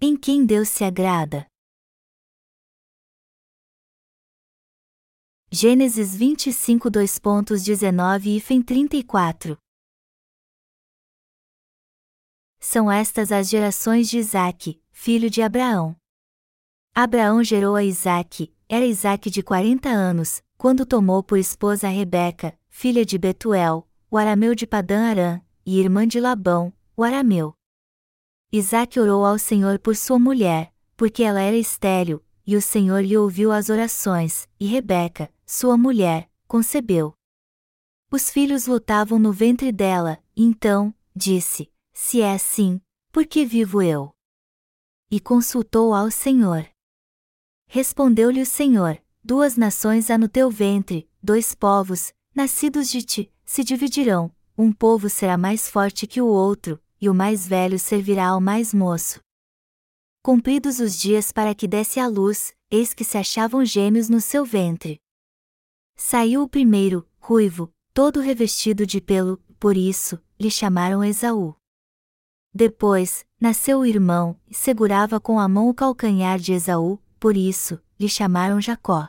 [0.00, 1.44] Em quem Deus se agrada?
[5.50, 9.58] Gênesis 25 2.19 e Fem 34
[12.60, 15.96] São estas as gerações de Isaque, filho de Abraão.
[16.94, 23.04] Abraão gerou a Isaque, era Isaque de quarenta anos, quando tomou por esposa Rebeca, filha
[23.04, 27.57] de Betuel, o arameu de Padã Arã, e irmã de Labão, o arameu.
[28.50, 33.14] Isaac orou ao Senhor por sua mulher, porque ela era estéril, e o Senhor lhe
[33.14, 37.12] ouviu as orações, e Rebeca, sua mulher, concebeu.
[38.10, 42.80] Os filhos lutavam no ventre dela, então, disse: Se é assim,
[43.12, 44.14] por que vivo eu?
[45.10, 46.66] E consultou ao Senhor.
[47.66, 53.62] Respondeu-lhe o Senhor: Duas nações há no teu ventre, dois povos, nascidos de ti, se
[53.62, 58.40] dividirão, um povo será mais forte que o outro, e o mais velho servirá ao
[58.40, 59.20] mais moço.
[60.22, 64.44] Cumpridos os dias para que desse à luz, eis que se achavam gêmeos no seu
[64.44, 65.00] ventre.
[65.96, 71.54] Saiu o primeiro, ruivo, todo revestido de pelo, por isso, lhe chamaram Esaú.
[72.52, 77.80] Depois, nasceu o irmão, e segurava com a mão o calcanhar de Esaú, por isso,
[77.98, 79.08] lhe chamaram Jacó.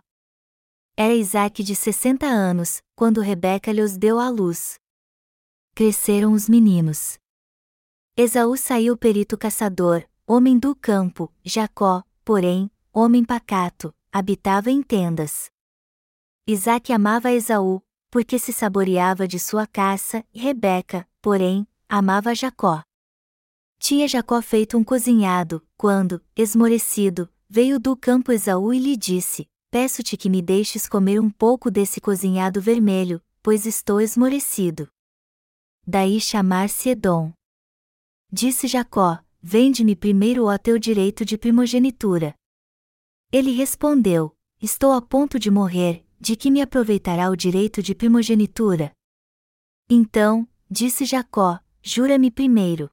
[0.95, 4.78] Era Isaac de sessenta anos, quando Rebeca lhes deu à luz.
[5.73, 7.17] Cresceram os meninos.
[8.22, 15.50] Esaú saiu perito caçador, homem do campo, Jacó, porém, homem pacato, habitava em tendas.
[16.45, 17.81] Isaac amava Esaú,
[18.12, 22.84] porque se saboreava de sua caça, e Rebeca, porém, amava Jacó.
[23.80, 30.17] Tinha Jacó feito um cozinhado, quando, esmorecido, veio do campo Esaú e lhe disse: Peço-te
[30.17, 34.90] que me deixes comer um pouco desse cozinhado vermelho, pois estou esmorecido.
[35.88, 37.31] Daí chamar-se Edom.
[38.31, 42.35] Disse Jacó: Vende-me primeiro o teu direito de primogenitura.
[43.31, 48.91] Ele respondeu: Estou a ponto de morrer, de que me aproveitará o direito de primogenitura?
[49.90, 52.91] Então, disse Jacó: Jura-me primeiro.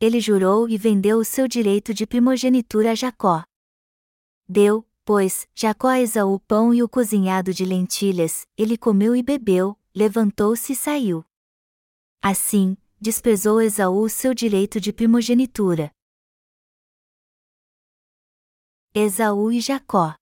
[0.00, 3.44] Ele jurou e vendeu o seu direito de primogenitura a Jacó.
[4.48, 9.22] Deu, pois, Jacó a Esaú o pão e o cozinhado de lentilhas, ele comeu e
[9.22, 11.24] bebeu, levantou-se e saiu.
[12.20, 15.90] Assim, desprezou Esaú seu direito de primogenitura.
[18.94, 20.14] Esaú e Jacó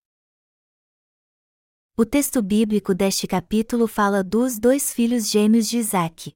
[1.94, 6.32] O texto bíblico deste capítulo fala dos dois filhos gêmeos de Isaque.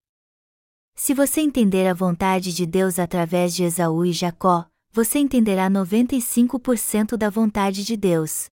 [0.95, 7.17] Se você entender a vontade de Deus através de Esaú e Jacó, você entenderá 95%
[7.17, 8.51] da vontade de Deus.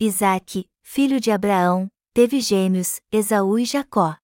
[0.00, 4.16] Isaque, filho de Abraão, teve gêmeos, Esaú e Jacó.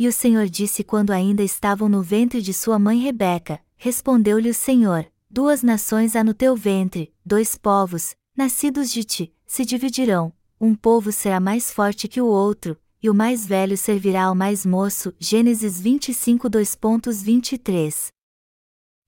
[0.00, 4.54] E o Senhor disse quando ainda estavam no ventre de sua mãe Rebeca: Respondeu-lhe o
[4.54, 10.74] Senhor: Duas nações há no teu ventre, dois povos, nascidos de ti, se dividirão, um
[10.74, 15.12] povo será mais forte que o outro, e o mais velho servirá ao mais moço.
[15.18, 18.08] Gênesis 25 2.23.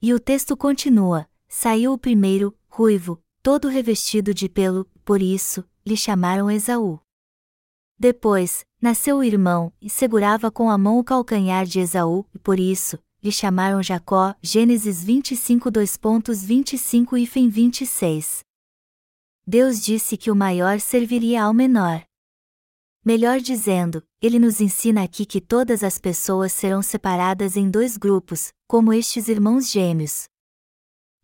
[0.03, 5.97] E o texto continua: Saiu o primeiro, ruivo, todo revestido de pelo, por isso, lhe
[5.97, 7.01] chamaram Esaú.
[7.99, 12.59] Depois, nasceu o irmão, e segurava com a mão o calcanhar de Esaú, e por
[12.59, 14.35] isso, lhe chamaram Jacó.
[14.43, 18.41] Gênesis 25 2.25 e fim 26.
[19.47, 22.03] Deus disse que o maior serviria ao menor.
[23.05, 28.53] Melhor dizendo, ele nos ensina aqui que todas as pessoas serão separadas em dois grupos,
[28.67, 30.25] como estes irmãos gêmeos.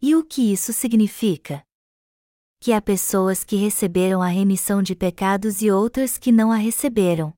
[0.01, 1.63] E o que isso significa?
[2.61, 7.33] que há pessoas que receberam a remissão de pecados e outras que não a receberam.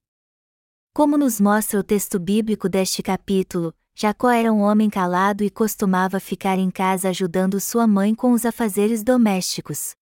[0.93, 6.19] Como nos mostra o texto bíblico deste capítulo, Jacó era um homem calado e costumava
[6.19, 9.95] ficar em casa ajudando sua mãe com os afazeres domésticos.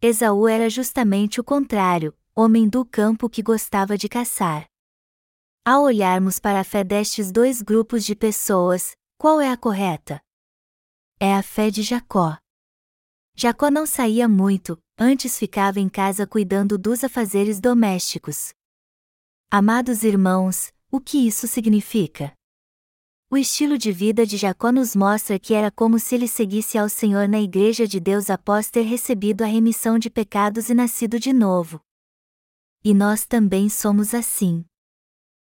[0.00, 4.66] Esaú era justamente o contrário, homem do campo que gostava de caçar.
[5.64, 10.20] Ao olharmos para a fé destes dois grupos de pessoas, qual é a correta?
[11.18, 12.38] É a fé de Jacó.
[13.34, 18.54] Jacó não saía muito, antes ficava em casa cuidando dos afazeres domésticos.
[19.50, 22.34] Amados irmãos, o que isso significa?
[23.30, 26.86] O estilo de vida de Jacó nos mostra que era como se ele seguisse ao
[26.86, 31.32] Senhor na Igreja de Deus após ter recebido a remissão de pecados e nascido de
[31.32, 31.80] novo.
[32.84, 34.66] E nós também somos assim.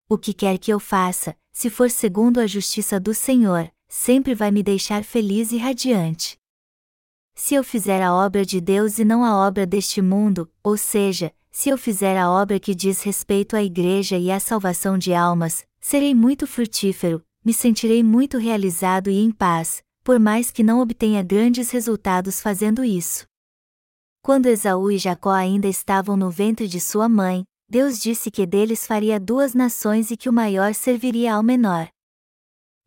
[0.10, 4.50] O que quer que eu faça, se for segundo a justiça do Senhor, sempre vai
[4.50, 6.36] me deixar feliz e radiante.
[7.36, 11.32] Se eu fizer a obra de Deus e não a obra deste mundo, ou seja,
[11.56, 15.64] se eu fizer a obra que diz respeito à Igreja e à salvação de almas,
[15.80, 21.22] serei muito frutífero, me sentirei muito realizado e em paz, por mais que não obtenha
[21.22, 23.28] grandes resultados fazendo isso.
[24.24, 28.88] Quando Esaú e Jacó ainda estavam no ventre de sua mãe, Deus disse que deles
[28.88, 31.88] faria duas nações e que o maior serviria ao menor.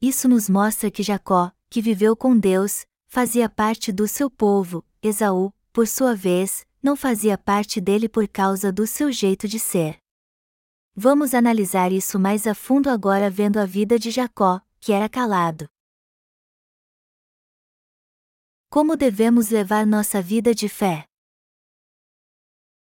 [0.03, 5.53] Isso nos mostra que Jacó, que viveu com Deus, fazia parte do seu povo, Esaú,
[5.73, 9.99] por sua vez, não fazia parte dele por causa do seu jeito de ser.
[10.95, 15.69] Vamos analisar isso mais a fundo agora vendo a vida de Jacó, que era calado.
[18.71, 21.09] Como devemos levar nossa vida de fé?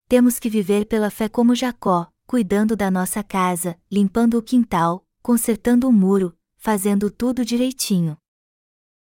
[0.09, 5.89] Temos que viver pela fé como Jacó, cuidando da nossa casa, limpando o quintal, consertando
[5.89, 8.19] o muro, fazendo tudo direitinho.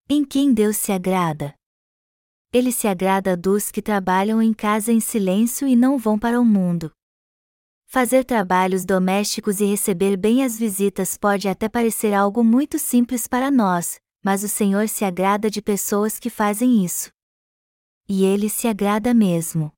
[0.09, 1.55] Em quem Deus se agrada?
[2.53, 6.45] Ele se agrada dos que trabalham em casa em silêncio e não vão para o
[6.45, 6.91] mundo.
[7.87, 13.53] Fazer trabalhos domésticos e receber bem as visitas pode até parecer algo muito simples para
[13.53, 17.13] nós, mas o Senhor se agrada de pessoas que fazem isso.
[18.09, 19.73] E ele se agrada mesmo.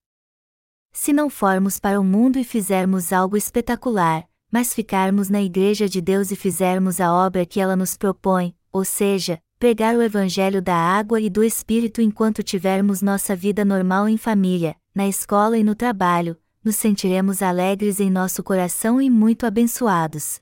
[0.92, 6.00] Se não formos para o mundo e fizermos algo espetacular, mas ficarmos na Igreja de
[6.00, 10.74] Deus e fizermos a obra que ela nos propõe, ou seja, pregar o Evangelho da
[10.74, 15.76] água e do Espírito enquanto tivermos nossa vida normal em família, na escola e no
[15.76, 20.40] trabalho, nos sentiremos alegres em nosso coração e muito abençoados.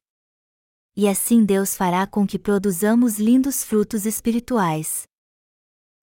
[0.96, 5.02] E assim Deus fará com que produzamos lindos frutos espirituais.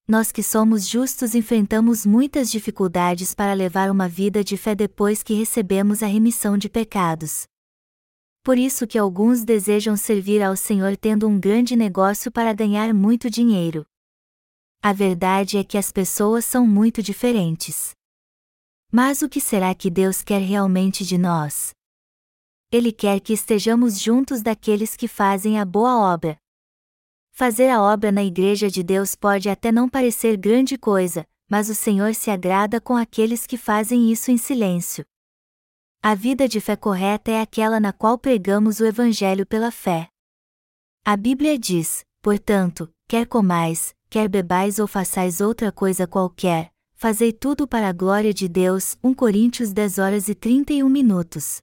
[0.06, 5.34] Nós que somos justos enfrentamos muitas dificuldades para levar uma vida de fé depois que
[5.34, 7.48] recebemos a remissão de pecados
[8.48, 13.28] por isso que alguns desejam servir ao Senhor tendo um grande negócio para ganhar muito
[13.28, 13.84] dinheiro.
[14.82, 17.90] A verdade é que as pessoas são muito diferentes.
[18.90, 21.72] Mas o que será que Deus quer realmente de nós?
[22.72, 26.38] Ele quer que estejamos juntos daqueles que fazem a boa obra.
[27.30, 31.74] Fazer a obra na Igreja de Deus pode até não parecer grande coisa, mas o
[31.74, 35.04] Senhor se agrada com aqueles que fazem isso em silêncio.
[36.00, 40.08] A vida de fé correta é aquela na qual pregamos o Evangelho pela fé.
[41.04, 47.66] A Bíblia diz, portanto, quer comais, quer bebais ou façais outra coisa qualquer, fazei tudo
[47.66, 48.96] para a glória de Deus.
[49.02, 51.60] 1 Coríntios 10 horas e 31 minutos.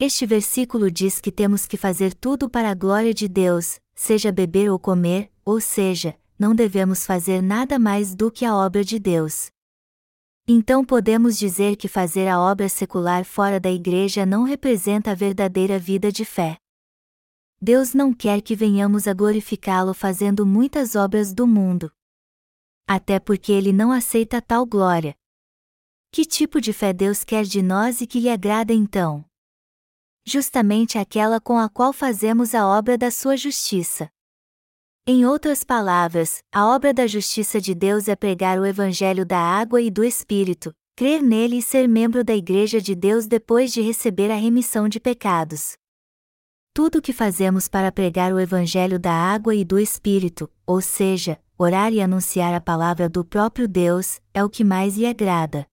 [0.00, 4.68] Este versículo diz que temos que fazer tudo para a glória de Deus, seja beber
[4.68, 9.52] ou comer, ou seja, não devemos fazer nada mais do que a obra de Deus.
[10.50, 15.78] Então podemos dizer que fazer a obra secular fora da igreja não representa a verdadeira
[15.78, 16.56] vida de fé.
[17.60, 21.92] Deus não quer que venhamos a glorificá-lo fazendo muitas obras do mundo.
[22.86, 25.14] Até porque ele não aceita tal glória.
[26.10, 29.22] Que tipo de fé Deus quer de nós e que lhe agrada então?
[30.24, 34.10] Justamente aquela com a qual fazemos a obra da sua justiça.
[35.10, 39.80] Em outras palavras, a obra da justiça de Deus é pregar o Evangelho da água
[39.80, 44.30] e do Espírito, crer nele e ser membro da Igreja de Deus depois de receber
[44.30, 45.78] a remissão de pecados.
[46.74, 51.40] Tudo o que fazemos para pregar o Evangelho da água e do Espírito, ou seja,
[51.56, 55.66] orar e anunciar a palavra do próprio Deus, é o que mais lhe agrada.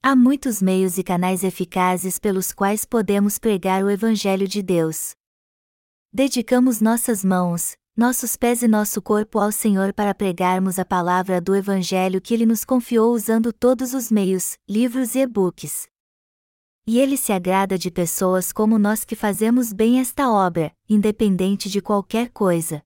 [0.00, 5.16] Há muitos meios e canais eficazes pelos quais podemos pregar o Evangelho de Deus.
[6.12, 11.56] Dedicamos nossas mãos, nossos pés e nosso corpo ao Senhor para pregarmos a palavra do
[11.56, 15.88] Evangelho que Ele nos confiou usando todos os meios, livros e e-books.
[16.86, 21.80] E Ele se agrada de pessoas como nós que fazemos bem esta obra, independente de
[21.80, 22.82] qualquer coisa.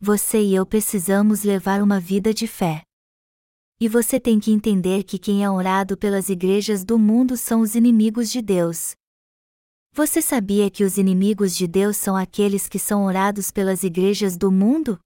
[0.00, 2.82] Você e eu precisamos levar uma vida de fé.
[3.78, 7.76] E você tem que entender que quem é honrado pelas igrejas do mundo são os
[7.76, 8.96] inimigos de Deus,
[9.92, 14.50] você sabia que os inimigos de Deus são aqueles que são orados pelas igrejas do
[14.50, 14.98] mundo?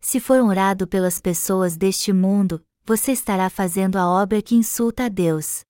[0.00, 5.08] Se for orado pelas pessoas deste mundo, você estará fazendo a obra que insulta a
[5.08, 5.62] Deus.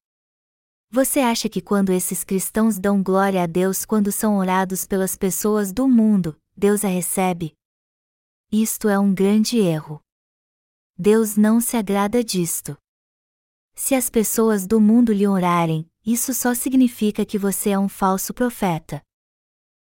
[0.91, 5.73] Você acha que quando esses cristãos dão glória a Deus quando são orados pelas pessoas
[5.73, 7.55] do mundo, Deus a recebe?
[8.51, 10.01] Isto é um grande erro.
[10.97, 12.77] Deus não se agrada disto.
[13.75, 18.35] Se as pessoas do mundo lhe orarem, isso só significa que você é um falso
[18.35, 19.03] profeta.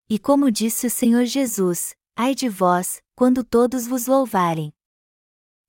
[0.08, 4.72] E como disse o Senhor Jesus, ai de vós, quando todos vos louvarem.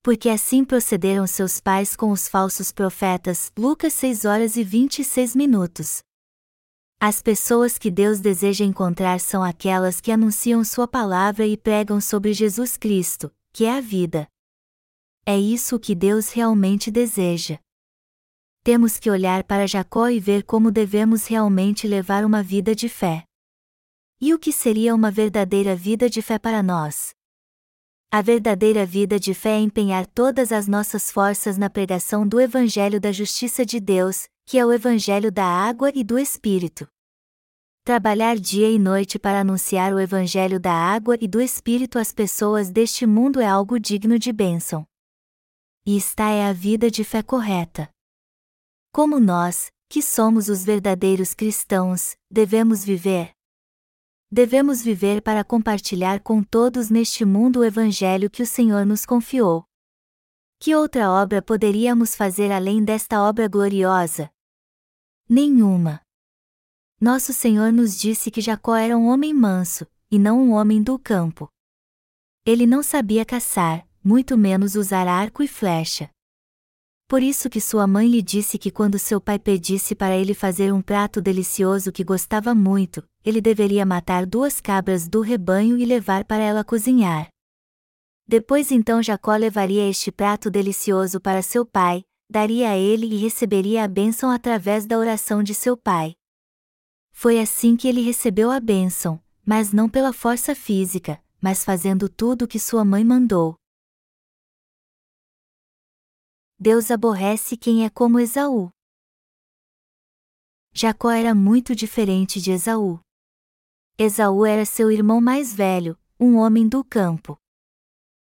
[0.03, 3.51] Porque assim procederam seus pais com os falsos profetas.
[3.57, 6.03] Lucas 6 horas e 26 minutos.
[7.01, 12.35] As pessoas que Deus deseja encontrar são aquelas que anunciam Sua palavra e pregam sobre
[12.35, 14.29] Jesus Cristo, que é a vida.
[15.25, 17.59] É isso que Deus realmente deseja
[18.65, 23.25] temos que olhar para Jacó e ver como devemos realmente levar uma vida de fé.
[24.19, 27.13] E o que seria uma verdadeira vida de fé para nós?
[28.11, 32.99] A verdadeira vida de fé é empenhar todas as nossas forças na pregação do Evangelho
[32.99, 36.89] da Justiça de Deus, que é o Evangelho da água e do Espírito.
[37.85, 42.71] Trabalhar dia e noite para anunciar o Evangelho da água e do Espírito às pessoas
[42.71, 44.87] deste mundo é algo digno de bênção.
[45.85, 47.94] E esta é a vida de fé correta.
[48.95, 53.33] Como nós, que somos os verdadeiros cristãos, devemos viver?
[54.31, 59.65] Devemos viver para compartilhar com todos neste mundo o Evangelho que o Senhor nos confiou.
[60.61, 64.31] Que outra obra poderíamos fazer além desta obra gloriosa?
[65.29, 66.01] Nenhuma.
[67.01, 71.01] Nosso Senhor nos disse que Jacó era um homem manso, e não um homem do
[71.01, 71.49] campo.
[72.47, 76.14] Ele não sabia caçar, muito menos usar arco e flecha.
[77.07, 80.73] Por isso que sua mãe lhe disse que quando seu pai pedisse para ele fazer
[80.73, 86.25] um prato delicioso que gostava muito, ele deveria matar duas cabras do rebanho e levar
[86.25, 87.29] para ela cozinhar.
[88.27, 93.85] Depois então Jacó levaria este prato delicioso para seu pai, daria a ele e receberia
[93.85, 96.15] a bênção através da oração de seu pai.
[97.13, 102.47] Foi assim que ele recebeu a bênção, mas não pela força física, mas fazendo tudo
[102.47, 103.57] o que sua mãe mandou.
[106.67, 108.71] Deus aborrece quem é como Esaú.
[110.73, 113.01] Jacó era muito diferente de Esaú.
[113.99, 117.37] Esaú era seu irmão mais velho, um homem do campo.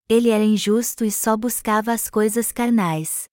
[0.08, 3.26] Ele era injusto e só buscava as coisas carnais.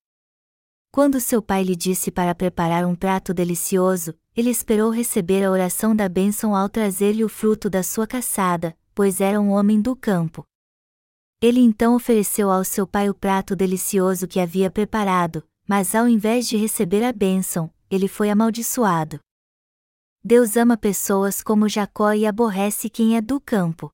[0.91, 5.95] Quando seu pai lhe disse para preparar um prato delicioso, ele esperou receber a oração
[5.95, 10.45] da bênção ao trazer-lhe o fruto da sua caçada, pois era um homem do campo.
[11.47, 16.49] Ele então ofereceu ao seu pai o prato delicioso que havia preparado, mas ao invés
[16.49, 19.21] de receber a bênção, ele foi amaldiçoado.
[20.25, 23.93] Deus ama pessoas como Jacó e aborrece quem é do campo.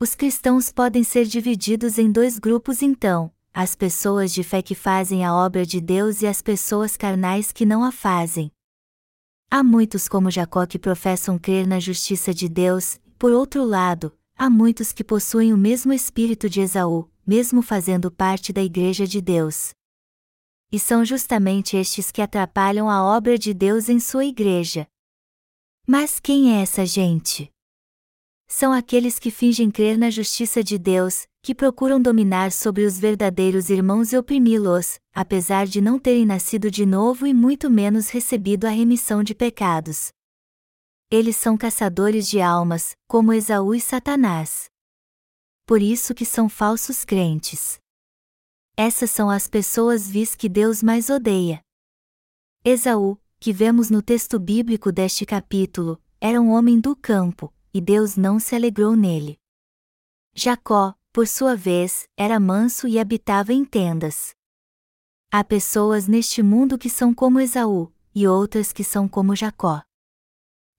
[0.00, 5.24] Os cristãos podem ser divididos em dois grupos então: as pessoas de fé que fazem
[5.24, 8.50] a obra de Deus e as pessoas carnais que não a fazem.
[9.48, 14.48] Há muitos como Jacó que professam crer na justiça de Deus, por outro lado, Há
[14.48, 19.70] muitos que possuem o mesmo espírito de Esaú, mesmo fazendo parte da Igreja de Deus.
[20.70, 24.86] E são justamente estes que atrapalham a obra de Deus em sua igreja.
[25.84, 27.50] Mas quem é essa gente?
[28.46, 33.70] São aqueles que fingem crer na justiça de Deus, que procuram dominar sobre os verdadeiros
[33.70, 38.70] irmãos e oprimi-los, apesar de não terem nascido de novo e muito menos recebido a
[38.70, 40.12] remissão de pecados.
[41.10, 44.70] Eles são caçadores de almas, como Esaú e Satanás.
[45.64, 47.80] Por isso que são falsos crentes.
[48.76, 51.62] Essas são as pessoas vis que Deus mais odeia.
[52.62, 58.18] Esaú, que vemos no texto bíblico deste capítulo, era um homem do campo, e Deus
[58.18, 59.38] não se alegrou nele.
[60.34, 64.34] Jacó, por sua vez, era manso e habitava em tendas.
[65.30, 69.87] Há pessoas neste mundo que são como Esaú, e outras que são como Jacó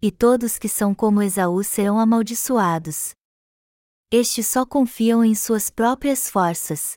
[0.01, 3.11] e todos que são como Esaú serão amaldiçoados.
[4.11, 6.93] Estes só confiam em suas próprias forças.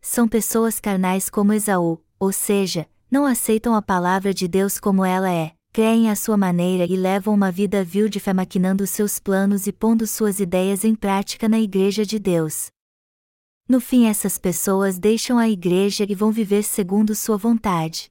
[0.00, 5.30] São pessoas carnais como Esaú, ou seja, não aceitam a palavra de Deus como ela
[5.30, 9.66] é, creem à sua maneira e levam uma vida vil de fé maquinando seus planos
[9.66, 12.68] e pondo suas ideias em prática na Igreja de Deus.
[13.68, 18.08] No fim, essas pessoas deixam a Igreja e vão viver segundo sua vontade.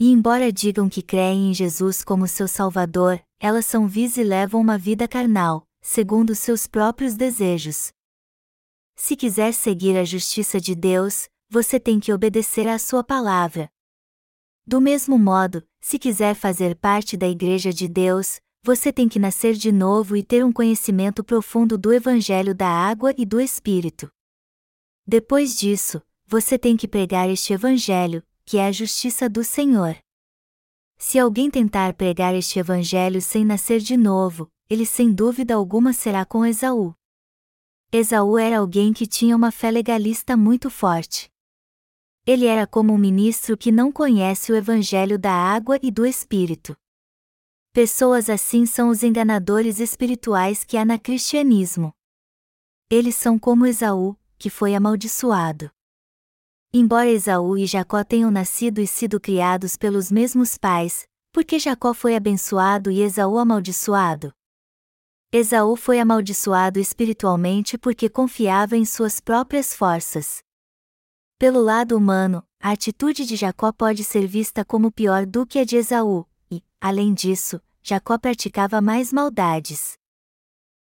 [0.00, 4.60] E embora digam que creem em Jesus como seu Salvador, elas são vis e levam
[4.60, 7.92] uma vida carnal, segundo seus próprios desejos.
[8.94, 13.68] Se quiser seguir a justiça de Deus, você tem que obedecer à sua palavra.
[14.64, 19.54] Do mesmo modo, se quiser fazer parte da Igreja de Deus, você tem que nascer
[19.54, 24.10] de novo e ter um conhecimento profundo do Evangelho da água e do Espírito.
[25.06, 29.94] Depois disso, você tem que pregar este Evangelho, que é a justiça do Senhor.
[30.96, 36.24] Se alguém tentar pregar este evangelho sem nascer de novo, ele sem dúvida alguma será
[36.24, 36.94] com Esaú.
[37.92, 41.30] Esaú era alguém que tinha uma fé legalista muito forte.
[42.24, 46.74] Ele era como um ministro que não conhece o evangelho da água e do espírito.
[47.74, 51.92] Pessoas assim são os enganadores espirituais que há na cristianismo.
[52.88, 55.70] Eles são como Esaú, que foi amaldiçoado.
[56.72, 62.14] Embora Esaú e Jacó tenham nascido e sido criados pelos mesmos pais, porque Jacó foi
[62.14, 64.34] abençoado e Esaú amaldiçoado?
[65.32, 70.42] Esaú foi amaldiçoado espiritualmente porque confiava em suas próprias forças.
[71.38, 75.64] Pelo lado humano, a atitude de Jacó pode ser vista como pior do que a
[75.64, 79.94] de Esaú, e, além disso, Jacó praticava mais maldades.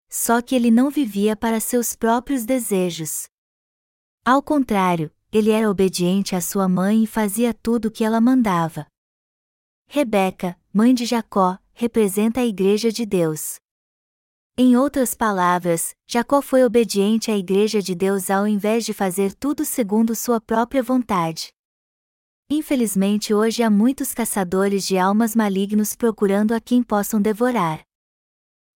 [0.10, 3.28] Só que ele não vivia para seus próprios desejos.
[4.24, 8.88] Ao contrário, ele era obediente à sua mãe e fazia tudo o que ela mandava.
[9.86, 13.56] Rebeca, mãe de Jacó, representa a Igreja de Deus.
[14.58, 19.66] Em outras palavras, Jacó foi obediente à Igreja de Deus ao invés de fazer tudo
[19.66, 21.50] segundo sua própria vontade.
[22.50, 27.82] Infelizmente, hoje há muitos caçadores de almas malignos procurando a quem possam devorar.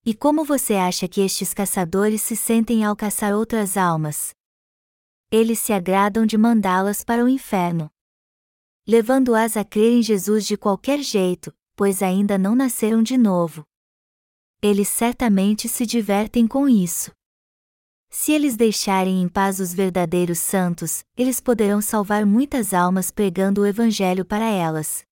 [0.05, 4.37] E como você acha que estes caçadores se sentem ao caçar outras almas?
[5.31, 7.91] Eles se agradam de mandá-las para o inferno.
[8.88, 13.63] Levando-as a crer em Jesus de qualquer jeito, pois ainda não nasceram de novo.
[14.59, 17.12] Eles certamente se divertem com isso.
[18.09, 23.67] Se eles deixarem em paz os verdadeiros santos, eles poderão salvar muitas almas pregando o
[23.67, 25.03] Evangelho para elas.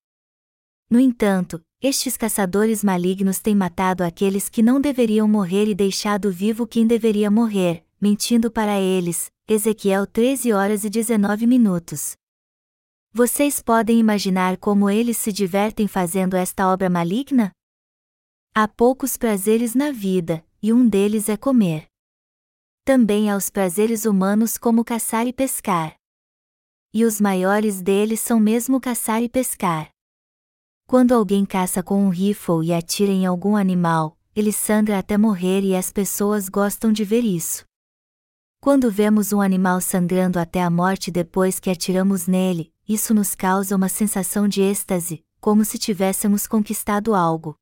[0.90, 6.66] No entanto, estes caçadores malignos têm matado aqueles que não deveriam morrer e deixado vivo
[6.66, 9.30] quem deveria morrer, mentindo para eles.
[9.50, 12.18] Ezequiel 13 horas e 19 minutos.
[13.13, 17.54] Vocês podem imaginar como eles se divertem fazendo esta obra maligna?
[18.54, 21.88] Há poucos prazeres na vida, e um deles é comer.
[22.84, 25.96] Também há os prazeres humanos como caçar e pescar.
[26.94, 29.89] E os maiores deles são mesmo caçar e pescar.
[30.86, 35.62] Quando alguém caça com um rifle e atira em algum animal, ele sangra até morrer
[35.62, 37.67] e as pessoas gostam de ver isso.
[38.68, 43.74] Quando vemos um animal sangrando até a morte depois que atiramos nele, isso nos causa
[43.74, 47.58] uma sensação de êxtase, como se tivéssemos conquistado algo.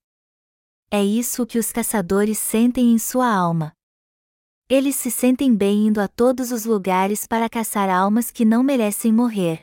[0.89, 3.71] É isso que os caçadores sentem em sua alma.
[4.67, 9.13] Eles se sentem bem indo a todos os lugares para caçar almas que não merecem
[9.13, 9.61] morrer.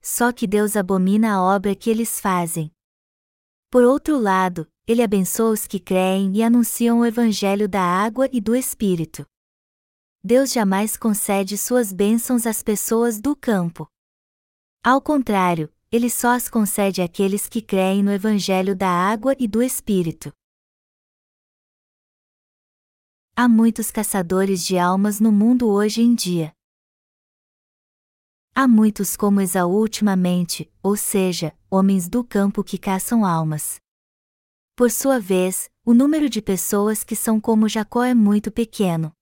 [0.00, 2.70] Só que Deus abomina a obra que eles fazem.
[3.68, 8.40] Por outro lado, Ele abençoa os que creem e anunciam o Evangelho da água e
[8.40, 9.26] do Espírito.
[10.28, 13.88] Deus jamais concede suas bênçãos às pessoas do campo.
[14.82, 19.62] Ao contrário, ele só as concede àqueles que creem no Evangelho da água e do
[19.62, 20.32] Espírito.
[23.36, 26.52] Há muitos caçadores de almas no mundo hoje em dia.
[28.52, 33.80] Há muitos como Esaú ultimamente, ou seja, homens do campo que caçam almas.
[34.74, 39.15] Por sua vez, o número de pessoas que são como Jacó é muito pequeno.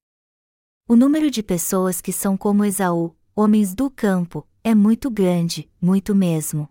[0.87, 6.13] O número de pessoas que são como Esaú, homens do campo, é muito grande, muito
[6.13, 6.69] mesmo.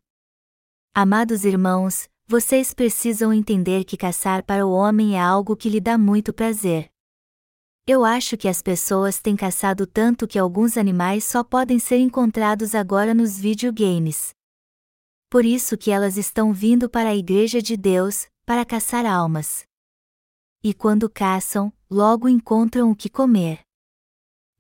[0.95, 5.99] Amados irmãos, vocês precisam entender que caçar para o homem é algo que lhe dá
[5.99, 6.89] muito prazer.
[7.89, 12.73] Eu acho que as pessoas têm caçado tanto que alguns animais só podem ser encontrados
[12.73, 14.33] agora nos videogames.
[15.29, 19.65] Por isso que elas estão vindo para a Igreja de Deus, para caçar almas.
[20.63, 23.64] E quando caçam, logo encontram o que comer.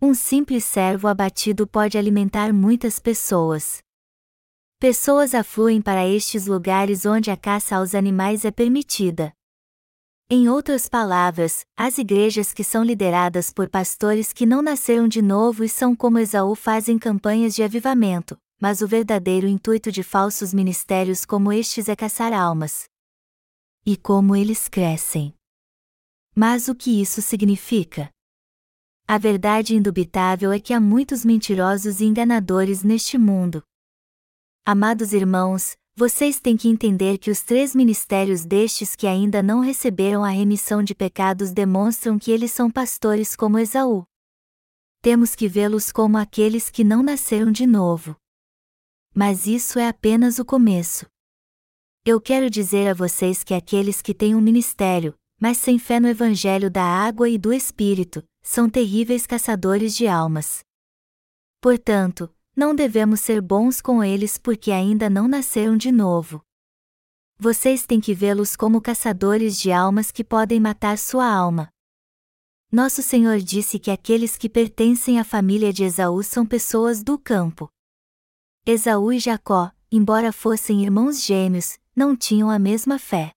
[0.01, 3.83] Um simples servo abatido pode alimentar muitas pessoas.
[4.79, 9.33] Pessoas afluem para estes lugares onde a caça aos animais é permitida.
[10.29, 15.63] Em outras palavras, as igrejas que são lideradas por pastores que não nasceram de novo
[15.65, 21.25] e são como Esaú fazem campanhas de avivamento, mas o verdadeiro intuito de falsos ministérios
[21.25, 22.85] como estes é caçar almas.
[23.85, 25.35] E como eles crescem.
[26.35, 28.14] Mas o que isso significa?
[29.07, 33.63] A verdade indubitável é que há muitos mentirosos e enganadores neste mundo.
[34.65, 40.25] Amados irmãos, vocês têm que entender que os três ministérios destes que ainda não receberam
[40.25, 44.07] a remissão de pecados demonstram que eles são pastores como Esaú.
[45.03, 48.17] Temos que vê-los como aqueles que não nasceram de novo.
[49.15, 51.05] Mas isso é apenas o começo.
[52.07, 56.09] Eu quero dizer a vocês que aqueles que têm um ministério, mas sem fé no
[56.09, 60.63] Evangelho da água e do Espírito, são terríveis caçadores de almas.
[61.61, 66.43] Portanto, não devemos ser bons com eles porque ainda não nasceram de novo.
[67.37, 71.69] Vocês têm que vê-los como caçadores de almas que podem matar sua alma.
[72.71, 77.69] Nosso Senhor disse que aqueles que pertencem à família de Esaú são pessoas do campo.
[78.67, 83.33] Esaú e Jacó, embora fossem irmãos gêmeos, não tinham a mesma fé.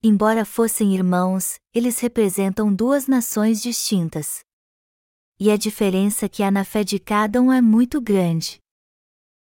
[0.00, 4.44] Embora fossem irmãos, eles representam duas nações distintas.
[5.40, 8.60] E a diferença que há na fé de cada um é muito grande.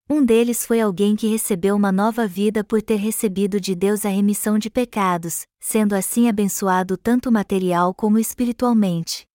[0.10, 4.10] Um deles foi alguém que recebeu uma nova vida por ter recebido de Deus a
[4.10, 9.28] remissão de pecados, sendo assim abençoado tanto material como espiritualmente.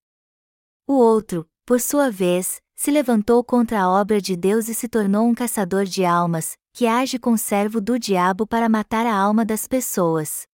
[0.85, 5.29] O outro, por sua vez, se levantou contra a obra de Deus e se tornou
[5.29, 9.69] um caçador de almas, que age com servo do diabo para matar a alma das
[9.69, 10.45] pessoas.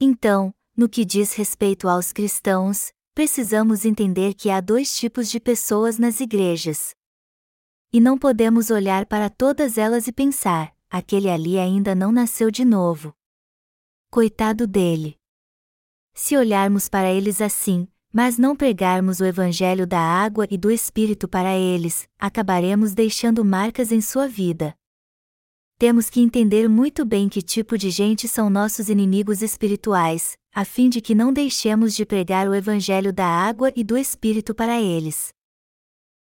[0.00, 5.98] Então, No que diz respeito aos cristãos, precisamos entender que há dois tipos de pessoas
[5.98, 6.94] nas igrejas.
[7.92, 12.64] E não podemos olhar para todas elas e pensar: aquele ali ainda não nasceu de
[12.64, 13.12] novo.
[14.10, 15.18] Coitado dele.
[16.14, 21.28] Se olharmos para eles assim, mas não pregarmos o Evangelho da água e do Espírito
[21.28, 24.74] para eles, acabaremos deixando marcas em sua vida.
[25.80, 30.90] Temos que entender muito bem que tipo de gente são nossos inimigos espirituais, a fim
[30.90, 35.30] de que não deixemos de pregar o Evangelho da água e do Espírito para eles.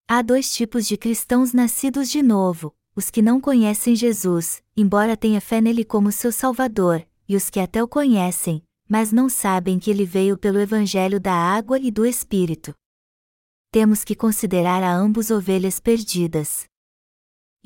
[0.06, 5.40] Há dois tipos de cristãos nascidos de novo: os que não conhecem Jesus, embora tenha
[5.40, 9.90] fé nele como seu Salvador, e os que até o conhecem, mas não sabem que
[9.90, 12.72] ele veio pelo Evangelho da água e do Espírito.
[13.72, 16.68] Temos que considerar a ambos ovelhas perdidas.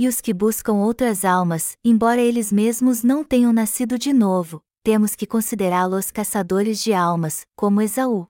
[0.03, 5.15] E os que buscam outras almas, embora eles mesmos não tenham nascido de novo, temos
[5.15, 8.27] que considerá-los caçadores de almas, como Esaú.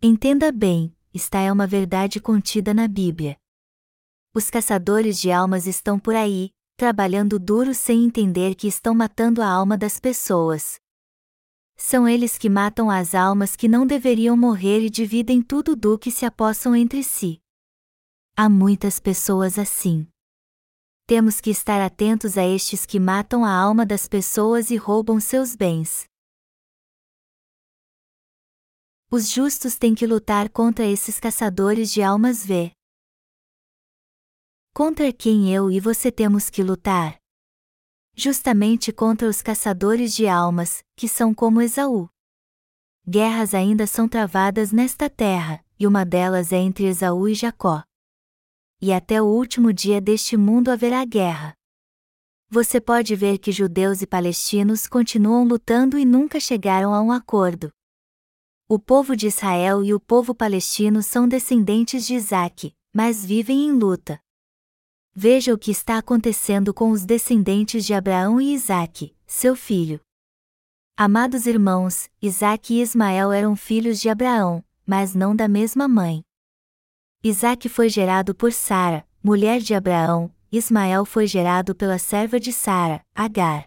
[0.00, 3.36] Entenda bem, esta é uma verdade contida na Bíblia.
[4.32, 9.48] Os caçadores de almas estão por aí, trabalhando duro sem entender que estão matando a
[9.48, 10.78] alma das pessoas,
[11.76, 16.12] são eles que matam as almas que não deveriam morrer e dividem tudo do que
[16.12, 17.40] se apossam entre si.
[18.36, 20.06] Há muitas pessoas assim.
[21.08, 25.56] Temos que estar atentos a estes que matam a alma das pessoas e roubam seus
[25.56, 26.04] bens.
[29.10, 32.72] Os justos têm que lutar contra esses caçadores de almas V.
[34.74, 37.18] Contra quem eu e você temos que lutar?
[38.14, 42.10] justamente contra os caçadores de almas, que são como Esaú.
[43.06, 47.87] Guerras ainda são travadas nesta terra, e uma delas é entre Esaú e Jacó.
[48.80, 51.54] E até o último dia deste mundo haverá guerra.
[52.50, 57.70] Você pode ver que judeus e palestinos continuam lutando e nunca chegaram a um acordo.
[58.68, 63.72] O povo de Israel e o povo palestino são descendentes de Isaac, mas vivem em
[63.72, 64.20] luta.
[65.14, 70.00] Veja o que está acontecendo com os descendentes de Abraão e Isaque, seu filho.
[70.96, 76.22] Amados irmãos, Isaque e Ismael eram filhos de Abraão, mas não da mesma mãe.
[77.22, 83.04] Isaque foi gerado por Sara, mulher de Abraão, Ismael foi gerado pela serva de Sara,
[83.12, 83.64] Agar.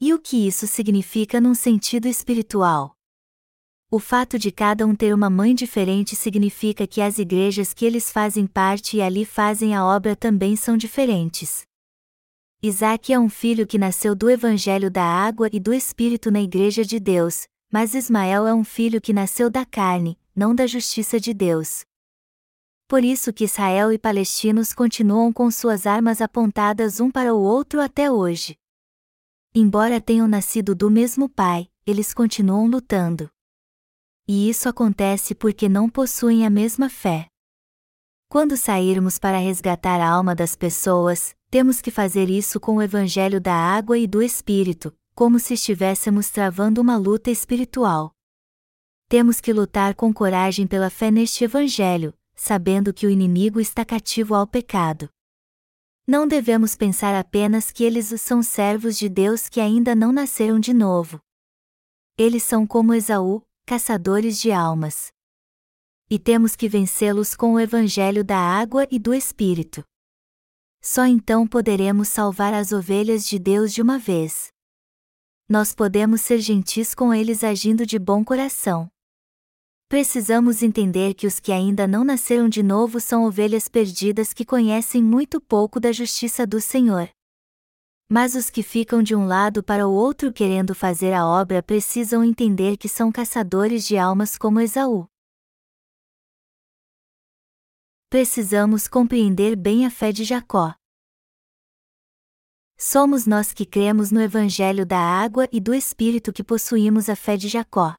[0.00, 2.94] E o que isso significa num sentido espiritual?
[3.90, 8.12] O fato de cada um ter uma mãe diferente significa que as igrejas que eles
[8.12, 11.66] fazem parte e ali fazem a obra também são diferentes.
[12.62, 16.84] Isaac é um filho que nasceu do Evangelho da água e do Espírito na Igreja
[16.84, 21.34] de Deus, mas Ismael é um filho que nasceu da carne, não da justiça de
[21.34, 21.84] Deus.
[22.94, 27.80] Por isso que Israel e palestinos continuam com suas armas apontadas um para o outro
[27.80, 28.56] até hoje.
[29.52, 33.28] Embora tenham nascido do mesmo pai, eles continuam lutando.
[34.28, 37.26] E isso acontece porque não possuem a mesma fé.
[38.28, 43.40] Quando sairmos para resgatar a alma das pessoas, temos que fazer isso com o Evangelho
[43.40, 48.14] da água e do Espírito, como se estivéssemos travando uma luta espiritual.
[49.08, 54.34] Temos que lutar com coragem pela fé neste Evangelho, sabendo que o inimigo está cativo
[54.34, 55.08] ao pecado.
[56.06, 60.74] Não devemos pensar apenas que eles são servos de Deus que ainda não nasceram de
[60.74, 61.18] novo.
[62.18, 65.10] Eles são como Esaú, caçadores de almas.
[66.10, 69.82] E temos que vencê-los com o Evangelho da água e do Espírito.
[70.82, 74.48] Só então poderemos salvar as ovelhas de Deus de uma vez.
[75.48, 78.90] Nós podemos ser gentis com eles agindo de bom coração.
[79.88, 85.02] Precisamos entender que os que ainda não nasceram de novo são ovelhas perdidas que conhecem
[85.02, 87.08] muito pouco da justiça do Senhor.
[88.08, 92.24] Mas os que ficam de um lado para o outro querendo fazer a obra precisam
[92.24, 95.06] entender que são caçadores de almas como Esaú.
[98.08, 100.74] Precisamos compreender bem a fé de Jacó.
[102.78, 107.36] Somos nós que cremos no Evangelho da água e do Espírito que possuímos a fé
[107.36, 107.94] de Jacó.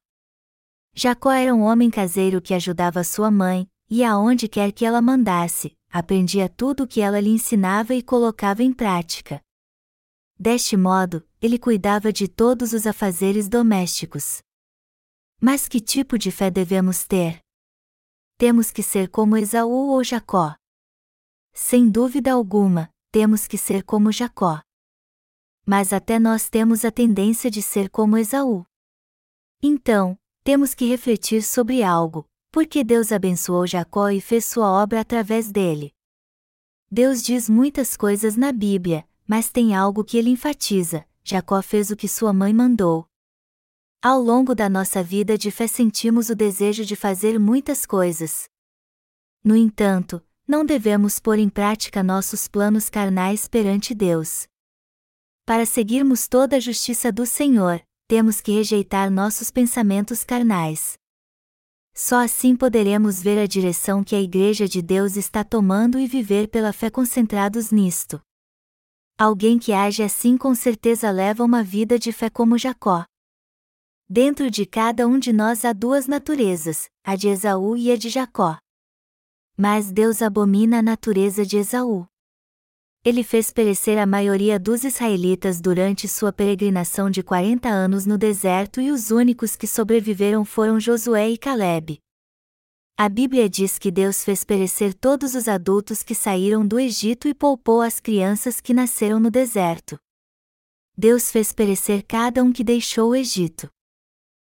[0.98, 5.76] Jacó era um homem caseiro que ajudava sua mãe, e aonde quer que ela mandasse,
[5.90, 9.42] aprendia tudo o que ela lhe ensinava e colocava em prática.
[10.38, 14.40] Deste modo, ele cuidava de todos os afazeres domésticos.
[15.38, 17.40] Mas que tipo de fé devemos ter?
[18.38, 20.56] Temos que ser como Esaú ou Jacó?
[21.52, 24.62] Sem dúvida alguma, temos que ser como Jacó.
[25.66, 28.64] Mas até nós temos a tendência de ser como Esaú.
[29.62, 35.50] Então, temos que refletir sobre algo, porque Deus abençoou Jacó e fez sua obra através
[35.50, 35.92] dele.
[36.88, 41.96] Deus diz muitas coisas na Bíblia, mas tem algo que ele enfatiza: Jacó fez o
[41.96, 43.08] que sua mãe mandou.
[44.00, 48.48] Ao longo da nossa vida de fé sentimos o desejo de fazer muitas coisas.
[49.42, 54.46] No entanto, não devemos pôr em prática nossos planos carnais perante Deus.
[55.44, 60.96] Para seguirmos toda a justiça do Senhor, temos que rejeitar nossos pensamentos carnais.
[61.92, 66.48] Só assim poderemos ver a direção que a Igreja de Deus está tomando e viver
[66.48, 68.20] pela fé concentrados nisto.
[69.18, 73.04] Alguém que age assim com certeza leva uma vida de fé como Jacó.
[74.08, 78.08] Dentro de cada um de nós há duas naturezas, a de Esaú e a de
[78.08, 78.58] Jacó.
[79.56, 82.06] Mas Deus abomina a natureza de Esaú.
[83.06, 88.80] Ele fez perecer a maioria dos israelitas durante sua peregrinação de 40 anos no deserto
[88.80, 92.00] e os únicos que sobreviveram foram Josué e Caleb.
[92.98, 97.34] A Bíblia diz que Deus fez perecer todos os adultos que saíram do Egito e
[97.34, 99.96] poupou as crianças que nasceram no deserto.
[100.98, 103.70] Deus fez perecer cada um que deixou o Egito.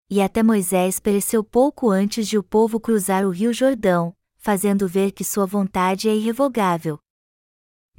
[0.09, 5.11] E até Moisés pereceu pouco antes de o povo cruzar o rio Jordão, fazendo ver
[5.11, 6.99] que sua vontade é irrevogável.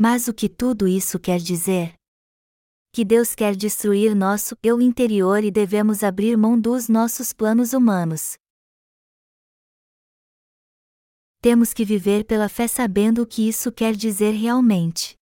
[0.02, 1.92] Mas o que tudo isso quer dizer?
[2.90, 8.38] Que Deus quer destruir nosso eu interior e devemos abrir mão dos nossos planos humanos.
[11.42, 15.16] Temos que viver pela fé sabendo o que isso quer dizer realmente.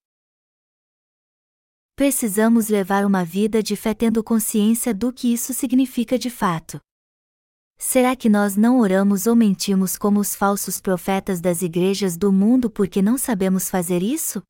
[1.96, 6.78] Precisamos levar uma vida de fé tendo consciência do que isso significa de fato.
[7.76, 12.70] Será que nós não oramos ou mentimos como os falsos profetas das igrejas do mundo
[12.70, 14.40] porque não sabemos fazer isso?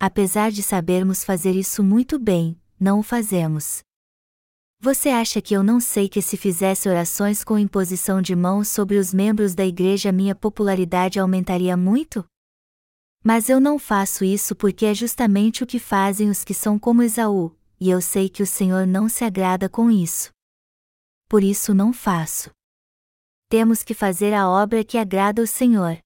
[0.00, 3.82] Apesar de sabermos fazer isso muito bem, não o fazemos.
[4.80, 8.96] Você acha que eu não sei que se fizesse orações com imposição de mãos sobre
[8.96, 12.24] os membros da igreja minha popularidade aumentaria muito?
[13.24, 17.02] Mas eu não faço isso porque é justamente o que fazem os que são como
[17.02, 20.30] Esaú, e eu sei que o Senhor não se agrada com isso.
[21.28, 22.50] Por isso não faço.
[23.48, 25.98] Temos que fazer a obra que agrada o Senhor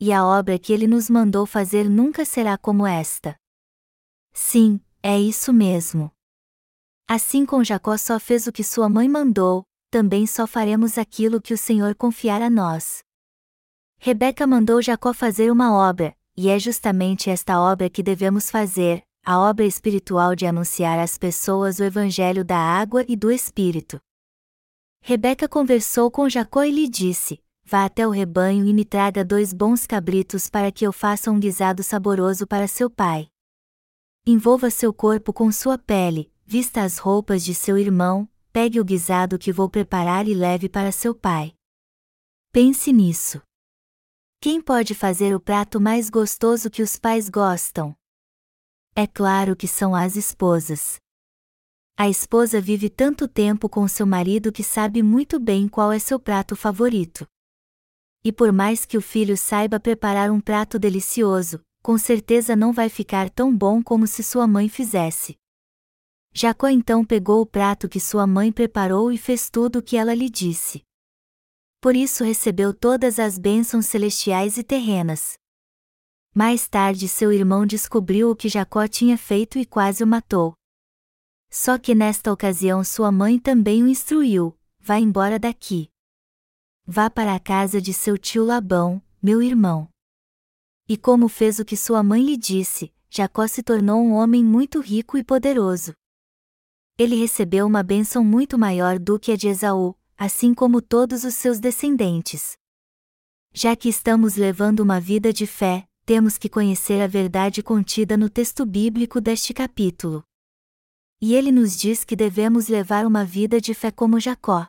[0.00, 3.36] e a obra que ele nos mandou fazer nunca será como esta.
[4.32, 6.10] Sim, é isso mesmo.
[7.06, 11.52] Assim como Jacó só fez o que sua mãe mandou, também só faremos aquilo que
[11.52, 13.02] o Senhor confiar a nós.
[13.98, 19.38] Rebeca mandou Jacó fazer uma obra, e é justamente esta obra que devemos fazer, a
[19.38, 24.00] obra espiritual de anunciar às pessoas o Evangelho da água e do Espírito.
[25.02, 29.52] Rebeca conversou com Jacó e lhe disse: vá até o rebanho e me traga dois
[29.52, 33.28] bons cabritos para que eu faça um guisado saboroso para seu pai.
[34.26, 39.38] Envolva seu corpo com sua pele, vista as roupas de seu irmão, pegue o guisado
[39.38, 41.54] que vou preparar e leve para seu pai.
[42.50, 43.40] Pense nisso.
[44.40, 47.94] Quem pode fazer o prato mais gostoso que os pais gostam?
[48.96, 50.98] É claro que são as esposas.
[51.96, 56.18] A esposa vive tanto tempo com seu marido que sabe muito bem qual é seu
[56.18, 57.28] prato favorito.
[58.22, 62.88] E por mais que o filho saiba preparar um prato delicioso, com certeza não vai
[62.88, 65.36] ficar tão bom como se sua mãe fizesse.
[66.32, 70.14] Jacó então pegou o prato que sua mãe preparou e fez tudo o que ela
[70.14, 70.82] lhe disse.
[71.80, 75.38] Por isso recebeu todas as bênçãos celestiais e terrenas.
[76.34, 80.52] Mais tarde seu irmão descobriu o que Jacó tinha feito e quase o matou.
[81.50, 85.89] Só que nesta ocasião sua mãe também o instruiu: vá embora daqui.
[86.92, 89.88] Vá para a casa de seu tio Labão, meu irmão.
[90.88, 94.80] E como fez o que sua mãe lhe disse, Jacó se tornou um homem muito
[94.80, 95.92] rico e poderoso.
[96.98, 101.34] Ele recebeu uma bênção muito maior do que a de Esaú, assim como todos os
[101.34, 102.54] seus descendentes.
[103.54, 108.28] Já que estamos levando uma vida de fé, temos que conhecer a verdade contida no
[108.28, 110.24] texto bíblico deste capítulo.
[111.20, 114.66] E ele nos diz que devemos levar uma vida de fé como Jacó.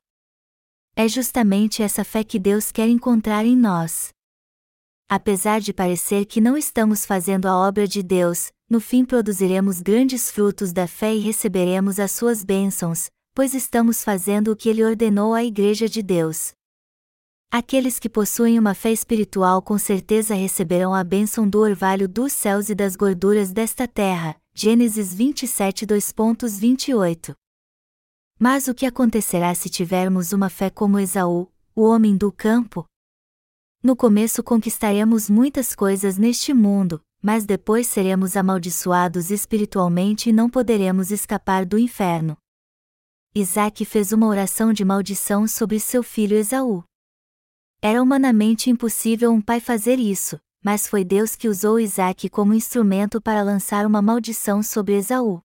[0.95, 4.09] É justamente essa fé que Deus quer encontrar em nós.
[5.09, 10.31] Apesar de parecer que não estamos fazendo a obra de Deus, no fim produziremos grandes
[10.31, 15.33] frutos da fé e receberemos as suas bênçãos, pois estamos fazendo o que ele ordenou
[15.33, 16.53] à Igreja de Deus.
[17.51, 22.69] Aqueles que possuem uma fé espiritual com certeza receberão a bênção do orvalho dos céus
[22.69, 24.37] e das gorduras desta terra.
[24.53, 27.35] Gênesis 27 2.28
[28.43, 32.87] mas o que acontecerá se tivermos uma fé como Esaú, o homem do campo?
[33.83, 41.11] No começo conquistaremos muitas coisas neste mundo, mas depois seremos amaldiçoados espiritualmente e não poderemos
[41.11, 42.35] escapar do inferno.
[43.35, 46.83] Isaac fez uma oração de maldição sobre seu filho Esaú.
[47.79, 53.21] Era humanamente impossível um pai fazer isso, mas foi Deus que usou Isaac como instrumento
[53.21, 55.43] para lançar uma maldição sobre Esaú.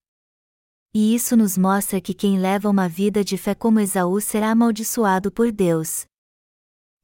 [0.99, 5.31] E isso nos mostra que quem leva uma vida de fé como Esaú será amaldiçoado
[5.31, 6.07] por Deus.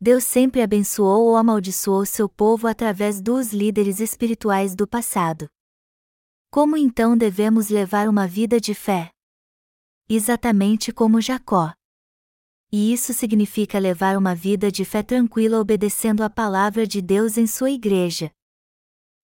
[0.01, 5.47] Deus sempre abençoou ou amaldiçoou seu povo através dos líderes espirituais do passado.
[6.51, 9.11] Como então devemos levar uma vida de fé?
[10.09, 11.71] Exatamente como Jacó.
[12.73, 17.47] E isso significa levar uma vida de fé tranquila obedecendo a palavra de Deus em
[17.47, 18.31] sua igreja.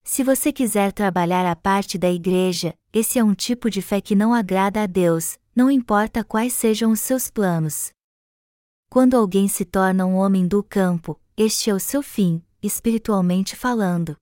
[0.05, 4.17] Se você quiser trabalhar a parte da igreja, esse é um tipo de fé que
[4.17, 7.93] não agrada a Deus, não importa quais sejam os seus planos.
[8.91, 14.17] Quando alguém se torna um homem do campo, este é o seu fim, espiritualmente falando.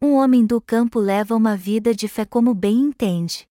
[0.00, 3.46] Um homem do campo leva uma vida de fé como bem entende.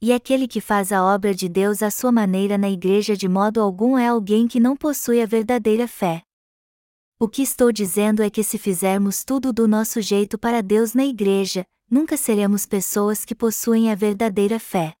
[0.00, 3.60] E aquele que faz a obra de Deus à sua maneira na igreja de modo
[3.60, 6.22] algum é alguém que não possui a verdadeira fé.
[7.18, 11.04] O que estou dizendo é que se fizermos tudo do nosso jeito para Deus na
[11.04, 14.94] igreja, nunca seremos pessoas que possuem a verdadeira fé.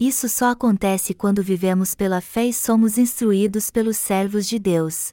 [0.00, 5.12] Isso só acontece quando vivemos pela fé e somos instruídos pelos servos de Deus.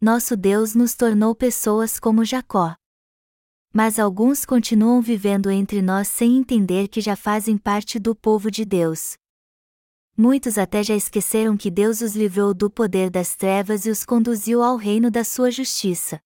[0.00, 2.74] Nosso Deus nos tornou pessoas como Jacó
[3.76, 8.64] mas alguns continuam vivendo entre nós sem entender que já fazem parte do povo de
[8.64, 9.14] Deus.
[10.16, 14.62] Muitos até já esqueceram que Deus os livrou do poder das trevas e os conduziu
[14.62, 16.20] ao reino da sua justiça.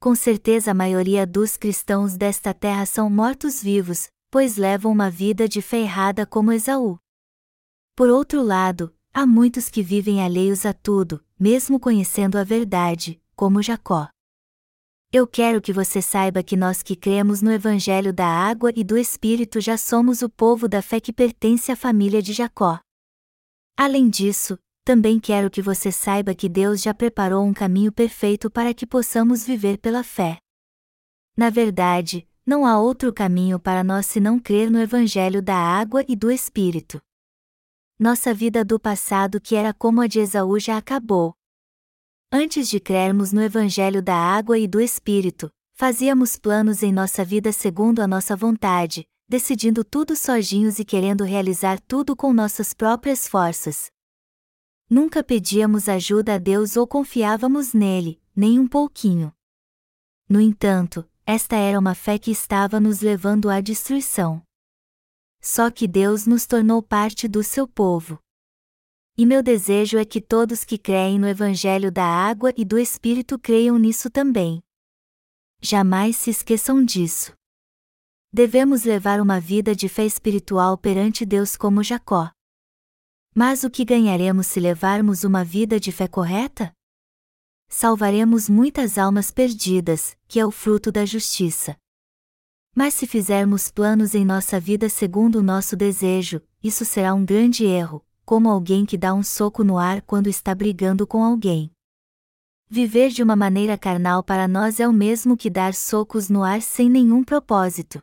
[0.00, 5.60] Com certeza a maioria dos cristãos desta terra são mortos-vivos, pois levam uma vida de
[5.60, 7.00] fé errada como Esaú.
[7.96, 13.60] Por outro lado, há muitos que vivem alheios a tudo, mesmo conhecendo a verdade, como
[13.60, 14.08] Jacó.
[15.10, 18.96] Eu quero que você saiba que nós que cremos no Evangelho da Água e do
[18.96, 22.78] Espírito já somos o povo da fé que pertence à família de Jacó.
[23.76, 24.56] Além disso,
[24.88, 29.44] também quero que você saiba que Deus já preparou um caminho perfeito para que possamos
[29.44, 30.38] viver pela fé.
[31.36, 36.16] Na verdade, não há outro caminho para nós senão crer no Evangelho da Água e
[36.16, 37.02] do Espírito.
[38.00, 41.34] Nossa vida do passado, que era como a de Esaú, já acabou,
[42.32, 47.52] Antes de crermos no Evangelho da água e do Espírito, fazíamos planos em nossa vida
[47.52, 53.90] segundo a nossa vontade, decidindo tudo sozinhos e querendo realizar tudo com nossas próprias forças.
[54.90, 59.30] Nunca pedíamos ajuda a Deus ou confiávamos nele, nem um pouquinho.
[60.26, 64.42] No entanto, esta era uma fé que estava nos levando à destruição.
[65.42, 68.18] Só que Deus nos tornou parte do seu povo.
[69.16, 73.38] E meu desejo é que todos que creem no Evangelho da Água e do Espírito
[73.38, 74.62] creiam nisso também.
[75.60, 77.32] Jamais se esqueçam disso.
[78.32, 82.30] Devemos levar uma vida de fé espiritual perante Deus como Jacó.
[83.40, 86.72] Mas o que ganharemos se levarmos uma vida de fé correta?
[87.68, 91.76] Salvaremos muitas almas perdidas, que é o fruto da justiça.
[92.74, 97.64] Mas se fizermos planos em nossa vida segundo o nosso desejo, isso será um grande
[97.64, 101.70] erro, como alguém que dá um soco no ar quando está brigando com alguém.
[102.68, 106.60] Viver de uma maneira carnal para nós é o mesmo que dar socos no ar
[106.60, 108.02] sem nenhum propósito.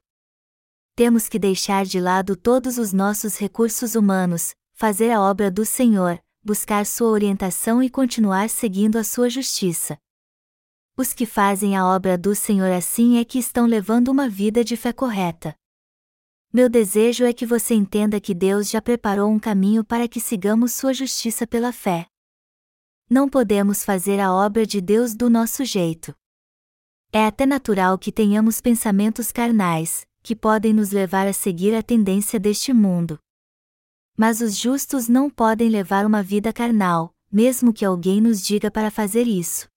[0.95, 6.21] Temos que deixar de lado todos os nossos recursos humanos, fazer a obra do Senhor,
[6.43, 9.97] buscar sua orientação e continuar seguindo a sua justiça.
[10.97, 14.75] Os que fazem a obra do Senhor assim é que estão levando uma vida de
[14.75, 15.55] fé correta.
[16.51, 20.73] Meu desejo é que você entenda que Deus já preparou um caminho para que sigamos
[20.73, 22.07] sua justiça pela fé.
[23.09, 26.13] Não podemos fazer a obra de Deus do nosso jeito.
[27.13, 32.38] É até natural que tenhamos pensamentos carnais, que podem nos levar a seguir a tendência
[32.38, 33.17] deste mundo.
[34.17, 38.89] Mas os justos não podem levar uma vida carnal, mesmo que alguém nos diga para
[38.89, 39.67] fazer isso.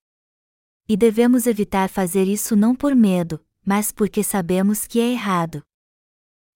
[0.89, 5.63] E devemos evitar fazer isso não por medo, mas porque sabemos que é errado.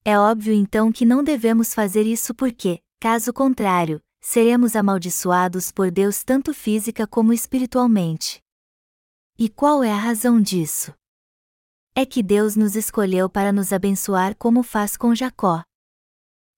[0.05, 6.23] É óbvio então que não devemos fazer isso porque, caso contrário, seremos amaldiçoados por Deus
[6.25, 8.41] tanto física como espiritualmente.
[9.39, 10.95] E qual é a razão disso?
[11.95, 15.63] É que Deus nos escolheu para nos abençoar como faz com Jacó.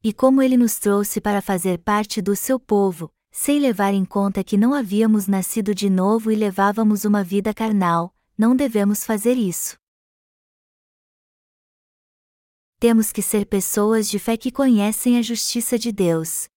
[0.04, 4.44] E como ele nos trouxe para fazer parte do seu povo, sem levar em conta
[4.44, 9.83] que não havíamos nascido de novo e levávamos uma vida carnal, não devemos fazer isso
[12.85, 16.50] temos que ser pessoas de fé que conhecem a justiça de Deus.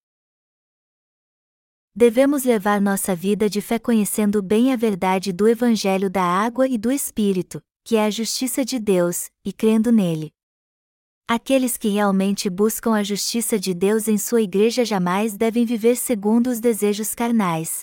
[1.96, 6.78] Devemos levar nossa vida de fé conhecendo bem a verdade do Evangelho da água e
[6.78, 10.34] do Espírito, que é a justiça de Deus, e crendo nele.
[11.30, 16.48] Aqueles que realmente buscam a justiça de Deus em sua igreja jamais devem viver segundo
[16.48, 17.82] os desejos carnais.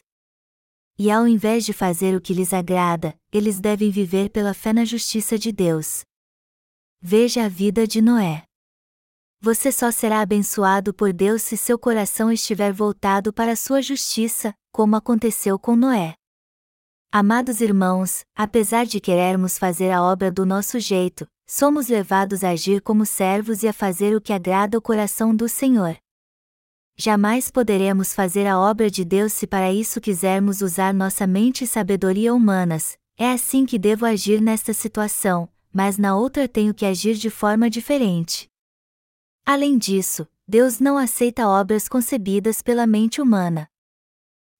[0.98, 4.86] E ao invés de fazer o que lhes agrada, eles devem viver pela fé na
[4.86, 6.04] justiça de Deus.
[7.02, 8.44] Veja a vida de Noé.
[9.42, 14.96] você só será abençoado por Deus se seu coração estiver voltado para sua justiça, como
[14.96, 16.14] aconteceu com Noé.
[17.12, 22.80] Amados irmãos, apesar de querermos fazer a obra do nosso jeito, somos levados a agir
[22.80, 25.96] como servos e a fazer o que agrada o coração do Senhor.
[26.96, 31.66] Jamais poderemos fazer a obra de Deus se para isso quisermos usar nossa mente e
[31.66, 37.14] sabedoria humanas, é assim que devo agir nesta situação, mas na outra tenho que agir
[37.14, 38.48] de forma diferente.
[39.44, 43.68] Além disso, Deus não aceita obras concebidas pela mente humana.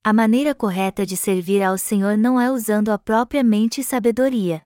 [0.03, 4.63] A maneira correta de servir ao Senhor não é usando a própria mente e sabedoria.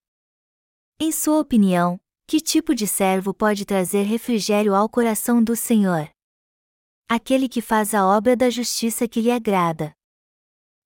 [0.98, 6.10] Em sua opinião, que tipo de servo pode trazer refrigério ao coração do Senhor?
[7.08, 9.94] Aquele que faz a obra da justiça que lhe agrada.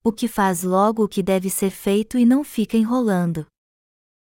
[0.04, 3.44] O que faz logo o que deve ser feito e não fica enrolando.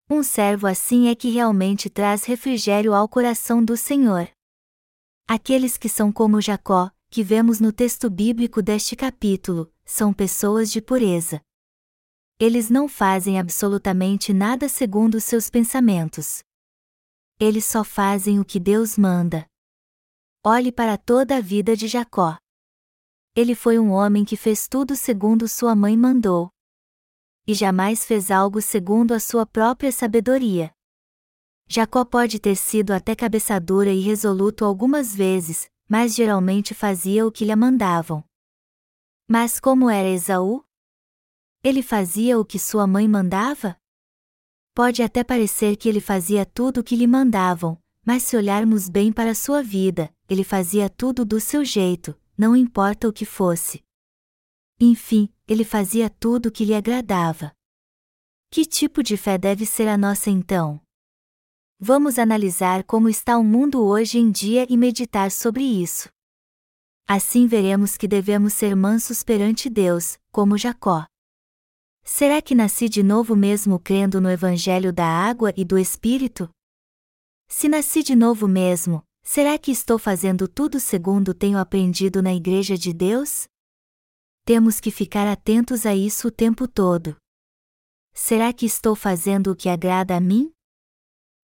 [0.09, 4.29] Um servo assim é que realmente traz refrigério ao coração do Senhor.
[5.25, 10.81] Aqueles que são como Jacó, que vemos no texto bíblico deste capítulo, são pessoas de
[10.81, 11.41] pureza.
[12.37, 16.45] Eles não fazem absolutamente nada segundo seus pensamentos.
[17.39, 19.47] Eles só fazem o que Deus manda.
[20.43, 22.35] Olhe para toda a vida de Jacó.
[23.35, 26.49] Ele foi um homem que fez tudo segundo sua mãe mandou.
[27.45, 30.73] E jamais fez algo segundo a sua própria sabedoria.
[31.67, 37.31] Jacó pode ter sido até cabeça dura e resoluto algumas vezes, mas geralmente fazia o
[37.31, 38.23] que lhe mandavam.
[39.27, 40.65] Mas como era Esaú?
[41.63, 43.77] Ele fazia o que sua mãe mandava?
[44.77, 49.11] Pode até parecer que ele fazia tudo o que lhe mandavam, mas se olharmos bem
[49.11, 53.83] para sua vida, ele fazia tudo do seu jeito, não importa o que fosse.
[54.79, 57.51] Enfim, ele fazia tudo o que lhe agradava.
[58.51, 60.79] Que tipo de fé deve ser a nossa então?
[61.79, 66.07] Vamos analisar como está o mundo hoje em dia e meditar sobre isso.
[67.07, 71.07] Assim veremos que devemos ser mansos perante Deus, como Jacó.
[72.09, 76.49] Será que nasci de novo mesmo crendo no Evangelho da água e do Espírito?
[77.49, 82.77] Se nasci de novo mesmo, será que estou fazendo tudo segundo tenho aprendido na Igreja
[82.77, 83.45] de Deus?
[84.45, 87.17] Temos que ficar atentos a isso o tempo todo.
[88.13, 90.51] Será que estou fazendo o que agrada a mim?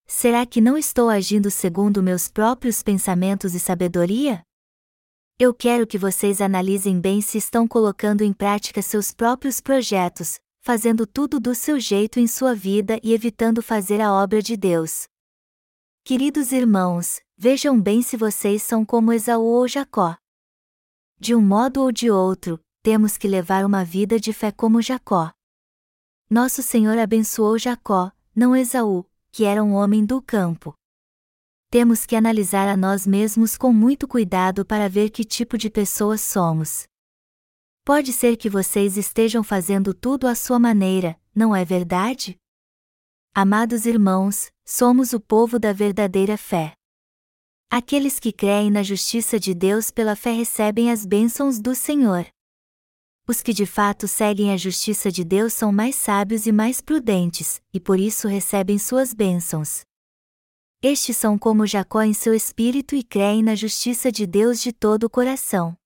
[0.06, 4.42] Será que não estou agindo segundo meus próprios pensamentos e sabedoria?
[5.38, 11.06] Eu quero que vocês analisem bem se estão colocando em prática seus próprios projetos, fazendo
[11.06, 15.06] tudo do seu jeito em sua vida e evitando fazer a obra de Deus.
[16.02, 20.16] Queridos irmãos, vejam bem se vocês são como Esaú ou Jacó.
[21.20, 25.30] De um modo ou de outro, temos que levar uma vida de fé como Jacó.
[26.30, 30.74] Nosso Senhor abençoou Jacó, não Esaú, que era um homem do campo.
[31.68, 36.22] Temos que analisar a nós mesmos com muito cuidado para ver que tipo de pessoas
[36.22, 36.88] somos.
[37.86, 42.34] Pode ser que vocês estejam fazendo tudo à sua maneira, não é verdade?
[43.34, 46.72] Amados irmãos, somos o povo da verdadeira fé.
[47.70, 52.26] Aqueles que creem na justiça de Deus pela fé recebem as bênçãos do Senhor.
[53.28, 57.60] Os que de fato seguem a justiça de Deus são mais sábios e mais prudentes,
[57.70, 59.82] e por isso recebem suas bênçãos.
[60.80, 65.04] Estes são como Jacó em seu espírito e creem na justiça de Deus de todo
[65.04, 65.76] o coração.